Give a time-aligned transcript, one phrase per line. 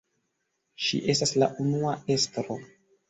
[0.85, 2.57] Ŝi estas la unua estro.